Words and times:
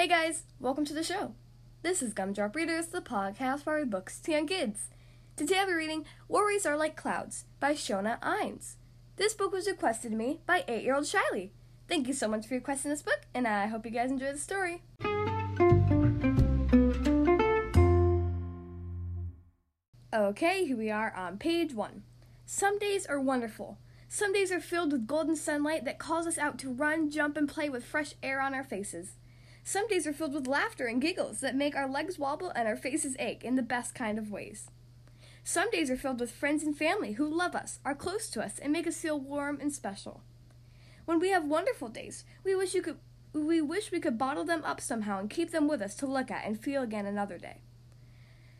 Hey 0.00 0.08
guys, 0.08 0.44
welcome 0.58 0.86
to 0.86 0.94
the 0.94 1.02
show. 1.02 1.34
This 1.82 2.00
is 2.00 2.14
Gumdrop 2.14 2.56
Readers, 2.56 2.86
the 2.86 3.02
podcast 3.02 3.64
for 3.64 3.84
books 3.84 4.18
to 4.20 4.32
young 4.32 4.46
kids. 4.46 4.88
Today 5.36 5.58
I'll 5.58 5.66
be 5.66 5.74
reading 5.74 6.06
Worries 6.26 6.64
Are 6.64 6.74
Like 6.74 6.96
Clouds 6.96 7.44
by 7.60 7.74
Shona 7.74 8.16
Innes. 8.24 8.78
This 9.16 9.34
book 9.34 9.52
was 9.52 9.66
requested 9.66 10.12
to 10.12 10.16
me 10.16 10.40
by 10.46 10.64
8 10.66 10.84
year 10.84 10.94
old 10.94 11.04
Shiley. 11.04 11.50
Thank 11.86 12.08
you 12.08 12.14
so 12.14 12.28
much 12.28 12.46
for 12.46 12.54
requesting 12.54 12.90
this 12.90 13.02
book, 13.02 13.20
and 13.34 13.46
I 13.46 13.66
hope 13.66 13.84
you 13.84 13.90
guys 13.90 14.10
enjoy 14.10 14.32
the 14.32 14.38
story. 14.38 14.84
Okay, 20.14 20.64
here 20.64 20.78
we 20.78 20.90
are 20.90 21.12
on 21.14 21.36
page 21.36 21.74
1. 21.74 22.04
Some 22.46 22.78
days 22.78 23.04
are 23.04 23.20
wonderful. 23.20 23.76
Some 24.08 24.32
days 24.32 24.50
are 24.50 24.60
filled 24.60 24.92
with 24.92 25.06
golden 25.06 25.36
sunlight 25.36 25.84
that 25.84 25.98
calls 25.98 26.26
us 26.26 26.38
out 26.38 26.58
to 26.60 26.72
run, 26.72 27.10
jump, 27.10 27.36
and 27.36 27.46
play 27.46 27.68
with 27.68 27.84
fresh 27.84 28.14
air 28.22 28.40
on 28.40 28.54
our 28.54 28.64
faces. 28.64 29.18
Some 29.70 29.86
days 29.86 30.04
are 30.04 30.12
filled 30.12 30.34
with 30.34 30.48
laughter 30.48 30.88
and 30.88 31.00
giggles 31.00 31.38
that 31.38 31.54
make 31.54 31.76
our 31.76 31.88
legs 31.88 32.18
wobble 32.18 32.50
and 32.56 32.66
our 32.66 32.74
faces 32.74 33.14
ache 33.20 33.44
in 33.44 33.54
the 33.54 33.62
best 33.62 33.94
kind 33.94 34.18
of 34.18 34.28
ways. 34.28 34.68
Some 35.44 35.70
days 35.70 35.92
are 35.92 35.96
filled 35.96 36.18
with 36.18 36.32
friends 36.32 36.64
and 36.64 36.76
family 36.76 37.12
who 37.12 37.32
love 37.32 37.54
us, 37.54 37.78
are 37.84 37.94
close 37.94 38.28
to 38.30 38.42
us, 38.42 38.58
and 38.58 38.72
make 38.72 38.88
us 38.88 38.96
feel 38.96 39.20
warm 39.20 39.60
and 39.60 39.72
special. 39.72 40.24
When 41.04 41.20
we 41.20 41.30
have 41.30 41.44
wonderful 41.44 41.88
days, 41.88 42.24
we 42.42 42.52
wish 42.56 42.74
you 42.74 42.82
could 42.82 42.96
we 43.32 43.60
wish 43.60 43.92
we 43.92 44.00
could 44.00 44.18
bottle 44.18 44.42
them 44.42 44.64
up 44.64 44.80
somehow 44.80 45.20
and 45.20 45.30
keep 45.30 45.52
them 45.52 45.68
with 45.68 45.82
us 45.82 45.94
to 45.98 46.06
look 46.06 46.32
at 46.32 46.44
and 46.44 46.60
feel 46.60 46.82
again 46.82 47.06
another 47.06 47.38
day. 47.38 47.58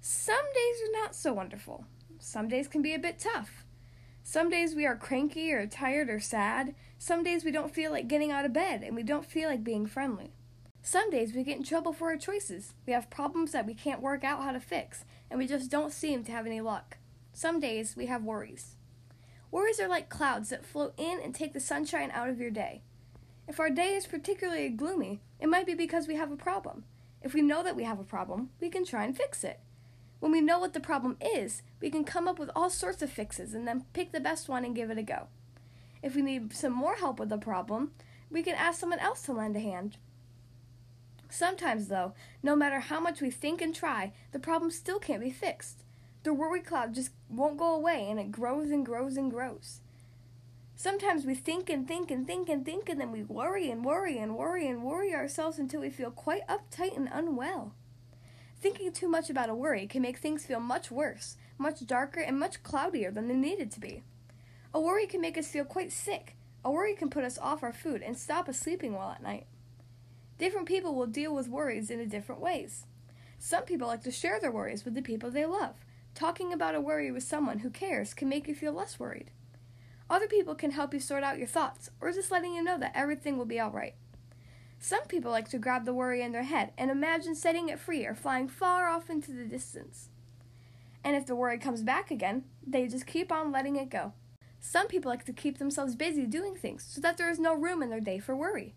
Some 0.00 0.46
days 0.54 0.88
are 0.88 1.00
not 1.02 1.16
so 1.16 1.32
wonderful. 1.32 1.84
Some 2.20 2.46
days 2.46 2.68
can 2.68 2.80
be 2.80 2.94
a 2.94 3.00
bit 3.00 3.18
tough. 3.18 3.64
Some 4.22 4.50
days 4.50 4.76
we 4.76 4.86
are 4.86 4.94
cranky 4.94 5.52
or 5.52 5.66
tired 5.66 6.08
or 6.08 6.20
sad. 6.20 6.76
Some 6.96 7.24
days 7.24 7.42
we 7.42 7.50
don't 7.50 7.74
feel 7.74 7.90
like 7.90 8.06
getting 8.06 8.30
out 8.30 8.44
of 8.44 8.52
bed 8.52 8.84
and 8.84 8.94
we 8.94 9.02
don't 9.02 9.26
feel 9.26 9.48
like 9.48 9.64
being 9.64 9.86
friendly. 9.86 10.30
Some 10.84 11.10
days 11.10 11.32
we 11.32 11.44
get 11.44 11.56
in 11.56 11.62
trouble 11.62 11.92
for 11.92 12.08
our 12.08 12.16
choices. 12.16 12.74
We 12.86 12.92
have 12.92 13.08
problems 13.08 13.52
that 13.52 13.66
we 13.66 13.74
can't 13.74 14.02
work 14.02 14.24
out 14.24 14.42
how 14.42 14.50
to 14.50 14.58
fix, 14.58 15.04
and 15.30 15.38
we 15.38 15.46
just 15.46 15.70
don't 15.70 15.92
seem 15.92 16.24
to 16.24 16.32
have 16.32 16.44
any 16.44 16.60
luck. 16.60 16.98
Some 17.32 17.60
days 17.60 17.94
we 17.96 18.06
have 18.06 18.24
worries. 18.24 18.74
Worries 19.52 19.78
are 19.78 19.88
like 19.88 20.08
clouds 20.08 20.48
that 20.48 20.66
float 20.66 20.94
in 20.98 21.20
and 21.22 21.32
take 21.32 21.52
the 21.52 21.60
sunshine 21.60 22.10
out 22.10 22.28
of 22.28 22.40
your 22.40 22.50
day. 22.50 22.82
If 23.46 23.60
our 23.60 23.70
day 23.70 23.94
is 23.94 24.06
particularly 24.08 24.70
gloomy, 24.70 25.20
it 25.38 25.48
might 25.48 25.66
be 25.66 25.74
because 25.74 26.08
we 26.08 26.16
have 26.16 26.32
a 26.32 26.36
problem. 26.36 26.84
If 27.22 27.32
we 27.32 27.42
know 27.42 27.62
that 27.62 27.76
we 27.76 27.84
have 27.84 28.00
a 28.00 28.04
problem, 28.04 28.50
we 28.60 28.68
can 28.68 28.84
try 28.84 29.04
and 29.04 29.16
fix 29.16 29.44
it. 29.44 29.60
When 30.18 30.32
we 30.32 30.40
know 30.40 30.58
what 30.58 30.72
the 30.72 30.80
problem 30.80 31.16
is, 31.20 31.62
we 31.80 31.90
can 31.90 32.04
come 32.04 32.26
up 32.26 32.40
with 32.40 32.50
all 32.56 32.70
sorts 32.70 33.02
of 33.02 33.10
fixes 33.10 33.54
and 33.54 33.68
then 33.68 33.86
pick 33.92 34.10
the 34.10 34.20
best 34.20 34.48
one 34.48 34.64
and 34.64 34.74
give 34.74 34.90
it 34.90 34.98
a 34.98 35.02
go. 35.02 35.28
If 36.02 36.16
we 36.16 36.22
need 36.22 36.52
some 36.52 36.72
more 36.72 36.96
help 36.96 37.20
with 37.20 37.28
the 37.28 37.38
problem, 37.38 37.92
we 38.30 38.42
can 38.42 38.54
ask 38.56 38.80
someone 38.80 38.98
else 38.98 39.22
to 39.22 39.32
lend 39.32 39.56
a 39.56 39.60
hand. 39.60 39.96
Sometimes, 41.32 41.88
though, 41.88 42.12
no 42.42 42.54
matter 42.54 42.78
how 42.78 43.00
much 43.00 43.22
we 43.22 43.30
think 43.30 43.62
and 43.62 43.74
try, 43.74 44.12
the 44.32 44.38
problem 44.38 44.70
still 44.70 44.98
can't 44.98 45.22
be 45.22 45.30
fixed. 45.30 45.82
The 46.24 46.34
worry 46.34 46.60
cloud 46.60 46.94
just 46.94 47.10
won't 47.30 47.56
go 47.56 47.74
away 47.74 48.06
and 48.10 48.20
it 48.20 48.30
grows 48.30 48.70
and 48.70 48.84
grows 48.84 49.16
and 49.16 49.30
grows. 49.30 49.80
Sometimes 50.76 51.24
we 51.24 51.34
think 51.34 51.70
and 51.70 51.88
think 51.88 52.10
and 52.10 52.26
think 52.26 52.50
and 52.50 52.66
think 52.66 52.90
and 52.90 53.00
then 53.00 53.10
we 53.10 53.22
worry 53.22 53.70
and 53.70 53.82
worry 53.82 54.18
and 54.18 54.36
worry 54.36 54.68
and 54.68 54.82
worry 54.82 55.14
ourselves 55.14 55.58
until 55.58 55.80
we 55.80 55.88
feel 55.88 56.10
quite 56.10 56.46
uptight 56.48 56.94
and 56.94 57.08
unwell. 57.10 57.72
Thinking 58.60 58.92
too 58.92 59.08
much 59.08 59.30
about 59.30 59.48
a 59.48 59.54
worry 59.54 59.86
can 59.86 60.02
make 60.02 60.18
things 60.18 60.44
feel 60.44 60.60
much 60.60 60.90
worse, 60.90 61.38
much 61.56 61.86
darker, 61.86 62.20
and 62.20 62.38
much 62.38 62.62
cloudier 62.62 63.10
than 63.10 63.28
they 63.28 63.34
needed 63.34 63.70
to 63.70 63.80
be. 63.80 64.02
A 64.74 64.80
worry 64.80 65.06
can 65.06 65.22
make 65.22 65.38
us 65.38 65.48
feel 65.48 65.64
quite 65.64 65.92
sick. 65.92 66.36
A 66.62 66.70
worry 66.70 66.94
can 66.94 67.08
put 67.08 67.24
us 67.24 67.38
off 67.38 67.62
our 67.62 67.72
food 67.72 68.02
and 68.02 68.18
stop 68.18 68.50
us 68.50 68.58
sleeping 68.58 68.92
well 68.92 69.12
at 69.12 69.22
night. 69.22 69.46
Different 70.42 70.66
people 70.66 70.96
will 70.96 71.06
deal 71.06 71.32
with 71.32 71.46
worries 71.46 71.88
in 71.88 72.08
different 72.08 72.40
ways. 72.40 72.84
Some 73.38 73.62
people 73.62 73.86
like 73.86 74.02
to 74.02 74.10
share 74.10 74.40
their 74.40 74.50
worries 74.50 74.84
with 74.84 74.94
the 74.94 75.00
people 75.00 75.30
they 75.30 75.46
love. 75.46 75.76
Talking 76.16 76.52
about 76.52 76.74
a 76.74 76.80
worry 76.80 77.12
with 77.12 77.22
someone 77.22 77.60
who 77.60 77.70
cares 77.70 78.12
can 78.12 78.28
make 78.28 78.48
you 78.48 78.54
feel 78.56 78.72
less 78.72 78.98
worried. 78.98 79.30
Other 80.10 80.26
people 80.26 80.56
can 80.56 80.72
help 80.72 80.92
you 80.92 80.98
sort 80.98 81.22
out 81.22 81.38
your 81.38 81.46
thoughts, 81.46 81.90
or 82.00 82.10
just 82.10 82.32
letting 82.32 82.54
you 82.54 82.64
know 82.64 82.76
that 82.76 82.90
everything 82.92 83.38
will 83.38 83.44
be 83.44 83.60
alright. 83.60 83.94
Some 84.80 85.04
people 85.04 85.30
like 85.30 85.48
to 85.50 85.60
grab 85.60 85.84
the 85.84 85.94
worry 85.94 86.22
in 86.22 86.32
their 86.32 86.42
head 86.42 86.72
and 86.76 86.90
imagine 86.90 87.36
setting 87.36 87.68
it 87.68 87.78
free 87.78 88.04
or 88.04 88.16
flying 88.16 88.48
far 88.48 88.88
off 88.88 89.08
into 89.08 89.30
the 89.30 89.44
distance. 89.44 90.08
And 91.04 91.14
if 91.14 91.24
the 91.24 91.36
worry 91.36 91.58
comes 91.58 91.84
back 91.84 92.10
again, 92.10 92.46
they 92.66 92.88
just 92.88 93.06
keep 93.06 93.30
on 93.30 93.52
letting 93.52 93.76
it 93.76 93.90
go. 93.90 94.12
Some 94.58 94.88
people 94.88 95.08
like 95.08 95.24
to 95.26 95.32
keep 95.32 95.58
themselves 95.58 95.94
busy 95.94 96.26
doing 96.26 96.56
things 96.56 96.84
so 96.88 97.00
that 97.00 97.16
there 97.16 97.30
is 97.30 97.38
no 97.38 97.54
room 97.54 97.80
in 97.80 97.90
their 97.90 98.00
day 98.00 98.18
for 98.18 98.34
worry. 98.34 98.74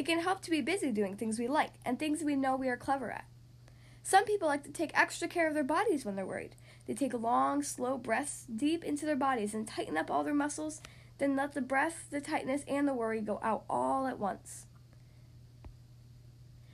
It 0.00 0.06
can 0.06 0.20
help 0.20 0.40
to 0.40 0.50
be 0.50 0.62
busy 0.62 0.92
doing 0.92 1.14
things 1.14 1.38
we 1.38 1.46
like 1.46 1.72
and 1.84 1.98
things 1.98 2.24
we 2.24 2.34
know 2.34 2.56
we 2.56 2.70
are 2.70 2.76
clever 2.78 3.10
at. 3.10 3.26
Some 4.02 4.24
people 4.24 4.48
like 4.48 4.64
to 4.64 4.72
take 4.72 4.98
extra 4.98 5.28
care 5.28 5.46
of 5.46 5.52
their 5.52 5.62
bodies 5.62 6.06
when 6.06 6.16
they're 6.16 6.24
worried. 6.24 6.56
They 6.86 6.94
take 6.94 7.12
long, 7.12 7.62
slow 7.62 7.98
breaths 7.98 8.46
deep 8.46 8.82
into 8.82 9.04
their 9.04 9.14
bodies 9.14 9.52
and 9.52 9.68
tighten 9.68 9.98
up 9.98 10.10
all 10.10 10.24
their 10.24 10.32
muscles, 10.32 10.80
then 11.18 11.36
let 11.36 11.52
the 11.52 11.60
breath, 11.60 12.06
the 12.10 12.22
tightness, 12.22 12.62
and 12.66 12.88
the 12.88 12.94
worry 12.94 13.20
go 13.20 13.40
out 13.42 13.64
all 13.68 14.06
at 14.06 14.18
once. 14.18 14.64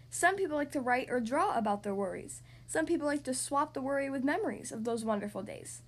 Some 0.09 0.37
people 0.37 0.57
like 0.57 0.71
to 0.71 0.81
write 0.81 1.09
or 1.11 1.19
draw 1.19 1.59
about 1.59 1.83
their 1.83 1.97
worries. 1.97 2.43
Some 2.69 2.87
people 2.87 3.09
like 3.09 3.25
to 3.25 3.35
swap 3.35 3.75
the 3.75 3.83
worry 3.83 4.09
with 4.09 4.23
memories 4.23 4.71
of 4.71 4.85
those 4.85 5.05
wonderful 5.05 5.43
days, 5.43 5.83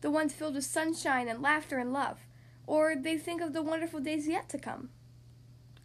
the 0.00 0.10
ones 0.10 0.32
filled 0.32 0.56
with 0.56 0.64
sunshine 0.64 1.28
and 1.28 1.40
laughter 1.40 1.78
and 1.78 1.92
love, 1.92 2.26
or 2.66 2.96
they 2.96 3.16
think 3.16 3.40
of 3.40 3.52
the 3.52 3.62
wonderful 3.62 4.00
days 4.00 4.26
yet 4.26 4.48
to 4.48 4.58
come. 4.58 4.88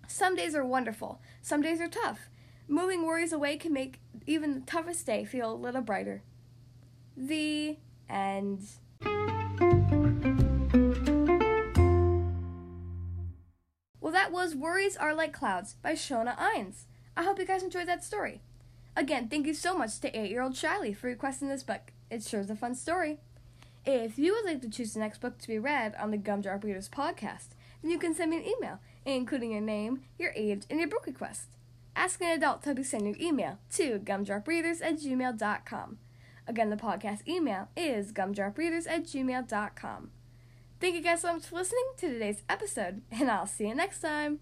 Some 0.08 0.36
days 0.36 0.56
are 0.56 0.66
wonderful, 0.66 1.20
some 1.42 1.62
days 1.62 1.82
are 1.82 1.88
tough. 1.88 2.30
Moving 2.68 3.06
worries 3.06 3.34
away 3.34 3.58
can 3.58 3.74
make 3.74 4.00
even 4.26 4.54
the 4.54 4.62
toughest 4.62 5.06
day 5.06 5.26
feel 5.26 5.52
a 5.52 5.56
little 5.56 5.82
brighter. 5.82 6.24
The 7.18 7.78
end. 8.10 8.60
Well, 14.02 14.14
that 14.14 14.32
was 14.32 14.56
Worries 14.56 14.98
Are 14.98 15.14
Like 15.14 15.34
Clouds 15.34 15.76
by 15.82 15.94
Shona 15.94 16.36
Innes. 16.56 16.86
I 17.18 17.24
hope 17.24 17.40
you 17.40 17.46
guys 17.46 17.64
enjoyed 17.64 17.88
that 17.88 18.04
story. 18.04 18.42
Again, 18.96 19.28
thank 19.28 19.46
you 19.46 19.54
so 19.54 19.78
much 19.78 20.00
to 20.00 20.18
8 20.18 20.30
year 20.30 20.42
old 20.42 20.54
Shiley 20.54 20.96
for 20.96 21.08
requesting 21.08 21.50
this 21.50 21.64
book. 21.64 21.92
It 22.10 22.24
sure 22.24 22.40
is 22.40 22.50
a 22.50 22.56
fun 22.56 22.76
story. 22.76 23.20
If 23.86 24.18
you 24.18 24.34
would 24.34 24.46
like 24.46 24.62
to 24.62 24.70
choose 24.70 24.94
the 24.94 25.00
next 25.00 25.20
book 25.22 25.38
to 25.40 25.48
be 25.48 25.60
read 25.60 25.96
on 26.00 26.12
the 26.12 26.18
Gumdrop 26.18 26.64
Readers 26.64 26.90
podcast, 26.90 27.50
then 27.86 27.92
you 27.92 28.00
can 28.00 28.16
send 28.16 28.32
me 28.32 28.38
an 28.38 28.46
email, 28.46 28.80
including 29.06 29.52
your 29.52 29.62
name, 29.62 30.02
your 30.18 30.32
age, 30.36 30.64
and 30.72 30.80
your 30.80 30.90
book 30.90 31.06
request. 31.06 31.50
Ask 31.96 32.20
an 32.20 32.30
adult 32.30 32.64
to 32.64 32.70
help 32.70 32.80
you 32.80 32.84
send 32.84 33.06
your 33.06 33.16
email 33.22 33.60
to 33.76 34.00
gumdropreaders 34.00 34.84
at 34.84 34.98
gmail.com. 34.98 36.00
Again, 36.48 36.70
the 36.72 36.78
podcast 36.78 37.28
email 37.28 37.70
is 37.78 38.12
gumdropreaders 38.12 38.90
at 38.90 39.04
gmail.com. 39.04 40.10
Thank 40.80 40.96
you 40.96 41.02
guys 41.02 41.22
so 41.22 41.34
much 41.34 41.46
for 41.46 41.56
listening 41.58 41.86
to 41.98 42.10
today's 42.10 42.42
episode, 42.50 43.04
and 43.12 43.30
I'll 43.30 43.46
see 43.46 43.68
you 43.68 43.76
next 43.76 44.00
time. 44.00 44.40